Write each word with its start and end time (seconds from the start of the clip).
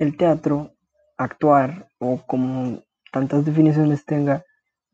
el 0.00 0.16
teatro, 0.16 0.72
actuar 1.18 1.90
o 1.98 2.22
como 2.26 2.82
tantas 3.12 3.44
definiciones 3.44 4.06
tenga, 4.06 4.44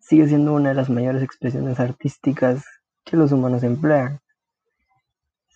sigue 0.00 0.26
siendo 0.26 0.52
una 0.52 0.70
de 0.70 0.74
las 0.74 0.90
mayores 0.90 1.22
expresiones 1.22 1.78
artísticas 1.78 2.64
que 3.04 3.16
los 3.16 3.30
humanos 3.30 3.62
emplean. 3.62 4.20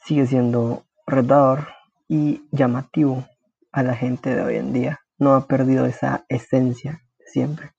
Sigue 0.04 0.26
siendo 0.28 0.84
retador 1.04 1.66
y 2.06 2.44
llamativo 2.52 3.26
a 3.72 3.82
la 3.82 3.96
gente 3.96 4.32
de 4.36 4.42
hoy 4.42 4.54
en 4.54 4.72
día. 4.72 5.00
No 5.18 5.34
ha 5.34 5.48
perdido 5.48 5.84
esa 5.84 6.24
esencia 6.28 7.02
siempre. 7.26 7.72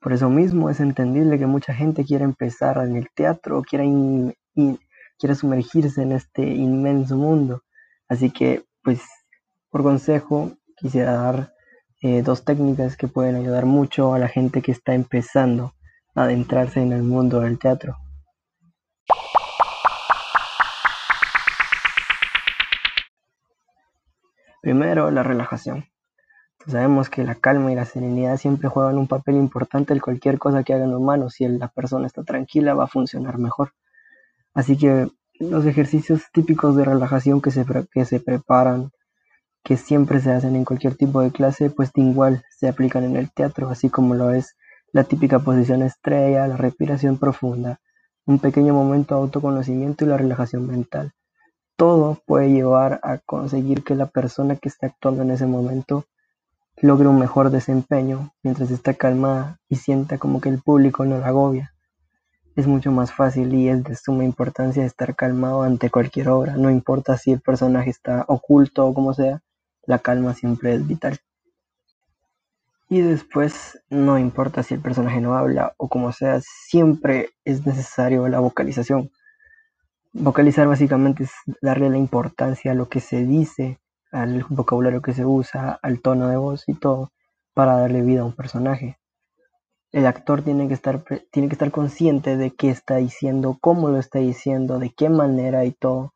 Por 0.00 0.12
eso 0.12 0.30
mismo 0.30 0.70
es 0.70 0.78
entendible 0.78 1.40
que 1.40 1.46
mucha 1.46 1.74
gente 1.74 2.04
quiera 2.04 2.24
empezar 2.24 2.78
en 2.78 2.94
el 2.94 3.08
teatro 3.10 3.62
quiera, 3.62 3.84
quiera 5.18 5.34
sumergirse 5.34 6.02
en 6.02 6.12
este 6.12 6.42
inmenso 6.44 7.16
mundo. 7.16 7.64
Así 8.08 8.30
que, 8.30 8.64
pues, 8.82 9.02
por 9.70 9.82
consejo, 9.82 10.52
quisiera 10.76 11.12
dar 11.12 11.52
eh, 12.00 12.22
dos 12.22 12.44
técnicas 12.44 12.96
que 12.96 13.08
pueden 13.08 13.36
ayudar 13.36 13.64
mucho 13.64 14.12
a 14.12 14.18
la 14.18 14.28
gente 14.28 14.60
que 14.60 14.72
está 14.72 14.94
empezando 14.94 15.74
a 16.14 16.24
adentrarse 16.24 16.80
en 16.80 16.92
el 16.92 17.02
mundo 17.02 17.40
del 17.40 17.58
teatro. 17.58 17.96
Primero, 24.60 25.10
la 25.10 25.22
relajación. 25.22 25.86
Sabemos 26.66 27.10
que 27.10 27.24
la 27.24 27.34
calma 27.34 27.72
y 27.72 27.74
la 27.74 27.84
serenidad 27.84 28.36
siempre 28.36 28.68
juegan 28.68 28.96
un 28.96 29.08
papel 29.08 29.34
importante 29.34 29.92
en 29.92 29.98
cualquier 29.98 30.38
cosa 30.38 30.62
que 30.62 30.72
haga 30.72 30.84
un 30.84 30.94
humano. 30.94 31.28
Si 31.30 31.46
la 31.48 31.68
persona 31.68 32.06
está 32.06 32.22
tranquila, 32.22 32.74
va 32.74 32.84
a 32.84 32.88
funcionar 32.88 33.38
mejor. 33.38 33.74
Así 34.54 34.76
que 34.76 35.08
los 35.38 35.66
ejercicios 35.66 36.22
típicos 36.32 36.76
de 36.76 36.84
relajación 36.84 37.40
que 37.40 37.50
se, 37.50 37.64
que 37.92 38.04
se 38.04 38.20
preparan, 38.20 38.90
que 39.64 39.76
siempre 39.76 40.20
se 40.20 40.32
hacen 40.32 40.56
en 40.56 40.64
cualquier 40.64 40.96
tipo 40.96 41.20
de 41.20 41.30
clase, 41.30 41.70
pues 41.70 41.90
igual 41.94 42.44
se 42.50 42.68
aplican 42.68 43.04
en 43.04 43.16
el 43.16 43.30
teatro, 43.32 43.68
así 43.70 43.88
como 43.88 44.14
lo 44.14 44.32
es 44.32 44.56
la 44.92 45.04
típica 45.04 45.38
posición 45.38 45.82
estrella, 45.82 46.46
la 46.46 46.56
respiración 46.56 47.18
profunda, 47.18 47.80
un 48.26 48.38
pequeño 48.38 48.74
momento 48.74 49.14
de 49.14 49.22
autoconocimiento 49.22 50.04
y 50.04 50.08
la 50.08 50.16
relajación 50.16 50.66
mental. 50.66 51.12
Todo 51.76 52.20
puede 52.26 52.50
llevar 52.50 53.00
a 53.02 53.18
conseguir 53.18 53.82
que 53.82 53.94
la 53.94 54.06
persona 54.06 54.56
que 54.56 54.68
está 54.68 54.88
actuando 54.88 55.22
en 55.22 55.30
ese 55.30 55.46
momento 55.46 56.04
logre 56.80 57.08
un 57.08 57.18
mejor 57.18 57.50
desempeño 57.50 58.32
mientras 58.42 58.70
está 58.70 58.94
calmada 58.94 59.58
y 59.68 59.76
sienta 59.76 60.18
como 60.18 60.40
que 60.40 60.48
el 60.48 60.60
público 60.60 61.04
no 61.04 61.18
la 61.18 61.28
agobia. 61.28 61.71
Es 62.54 62.66
mucho 62.66 62.90
más 62.90 63.12
fácil 63.12 63.54
y 63.54 63.68
es 63.68 63.82
de 63.84 63.96
suma 63.96 64.24
importancia 64.24 64.84
estar 64.84 65.16
calmado 65.16 65.62
ante 65.62 65.88
cualquier 65.88 66.28
obra, 66.28 66.56
no 66.56 66.70
importa 66.70 67.16
si 67.16 67.32
el 67.32 67.40
personaje 67.40 67.88
está 67.88 68.24
oculto 68.28 68.86
o 68.86 68.92
como 68.92 69.14
sea, 69.14 69.40
la 69.86 69.98
calma 69.98 70.34
siempre 70.34 70.74
es 70.74 70.86
vital. 70.86 71.18
Y 72.90 73.00
después, 73.00 73.82
no 73.88 74.18
importa 74.18 74.62
si 74.62 74.74
el 74.74 74.80
personaje 74.80 75.22
no 75.22 75.34
habla 75.34 75.72
o 75.78 75.88
como 75.88 76.12
sea, 76.12 76.40
siempre 76.42 77.30
es 77.44 77.64
necesario 77.64 78.28
la 78.28 78.40
vocalización. 78.40 79.10
Vocalizar 80.12 80.68
básicamente 80.68 81.24
es 81.24 81.30
darle 81.62 81.88
la 81.88 81.96
importancia 81.96 82.72
a 82.72 82.74
lo 82.74 82.90
que 82.90 83.00
se 83.00 83.24
dice 83.24 83.78
al 84.10 84.44
vocabulario 84.50 85.00
que 85.00 85.14
se 85.14 85.24
usa, 85.24 85.78
al 85.82 86.02
tono 86.02 86.28
de 86.28 86.36
voz 86.36 86.64
y 86.68 86.74
todo 86.74 87.12
para 87.54 87.78
darle 87.78 88.02
vida 88.02 88.20
a 88.20 88.24
un 88.24 88.36
personaje. 88.36 88.98
El 89.92 90.06
actor 90.06 90.42
tiene 90.42 90.68
que 90.68 90.74
estar, 90.74 91.04
tiene 91.30 91.48
que 91.48 91.54
estar 91.54 91.70
consciente 91.70 92.38
de 92.38 92.50
qué 92.50 92.70
está 92.70 92.96
diciendo, 92.96 93.58
cómo 93.60 93.90
lo 93.90 93.98
está 93.98 94.20
diciendo, 94.20 94.78
de 94.78 94.90
qué 94.90 95.10
manera 95.10 95.66
y 95.66 95.72
todo, 95.72 96.14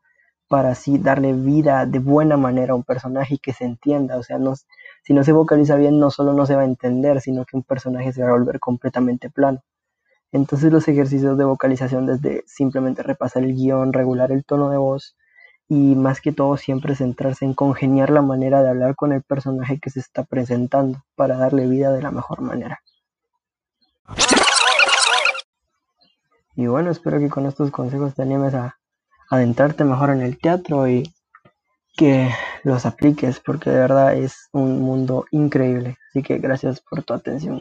para 0.48 0.70
así 0.70 0.96
darle 0.98 1.34
vida 1.34 1.84
de 1.84 1.98
buena 1.98 2.38
manera 2.38 2.72
a 2.72 2.76
un 2.76 2.84
personaje 2.84 3.34
y 3.34 3.38
que 3.38 3.52
se 3.52 3.64
entienda. 3.64 4.16
O 4.16 4.22
sea, 4.22 4.38
no, 4.38 4.54
si 5.02 5.12
no 5.12 5.24
se 5.24 5.32
vocaliza 5.32 5.76
bien, 5.76 6.00
no 6.00 6.10
solo 6.10 6.32
no 6.32 6.46
se 6.46 6.56
va 6.56 6.62
a 6.62 6.64
entender, 6.64 7.20
sino 7.20 7.44
que 7.44 7.56
un 7.56 7.64
personaje 7.64 8.14
se 8.14 8.22
va 8.22 8.30
a 8.30 8.32
volver 8.32 8.60
completamente 8.60 9.28
plano. 9.28 9.60
Entonces 10.32 10.72
los 10.72 10.88
ejercicios 10.88 11.36
de 11.38 11.44
vocalización 11.44 12.06
desde 12.06 12.44
simplemente 12.46 13.02
repasar 13.02 13.44
el 13.44 13.54
guion, 13.54 13.92
regular 13.92 14.32
el 14.32 14.44
tono 14.44 14.70
de 14.70 14.78
voz, 14.78 15.16
y 15.68 15.96
más 15.96 16.20
que 16.22 16.32
todo 16.32 16.56
siempre 16.56 16.94
centrarse 16.94 17.44
en 17.44 17.54
congeniar 17.54 18.10
la 18.10 18.22
manera 18.22 18.62
de 18.62 18.70
hablar 18.70 18.94
con 18.96 19.12
el 19.12 19.22
personaje 19.22 19.78
que 19.80 19.90
se 19.90 20.00
está 20.00 20.24
presentando 20.24 21.02
para 21.14 21.36
darle 21.36 21.66
vida 21.66 21.92
de 21.92 22.02
la 22.02 22.10
mejor 22.10 22.40
manera. 22.40 22.80
Y 26.56 26.66
bueno, 26.66 26.90
espero 26.90 27.18
que 27.18 27.28
con 27.28 27.44
estos 27.44 27.70
consejos 27.70 28.14
te 28.14 28.22
animes 28.22 28.54
a 28.54 28.76
adentrarte 29.30 29.84
mejor 29.84 30.10
en 30.10 30.22
el 30.22 30.38
teatro 30.38 30.88
y 30.88 31.12
que 31.96 32.30
los 32.64 32.86
apliques 32.86 33.40
porque 33.40 33.70
de 33.70 33.78
verdad 33.78 34.16
es 34.16 34.48
un 34.52 34.80
mundo 34.80 35.26
increíble. 35.30 35.98
Así 36.08 36.22
que 36.22 36.38
gracias 36.38 36.80
por 36.80 37.02
tu 37.02 37.12
atención. 37.12 37.60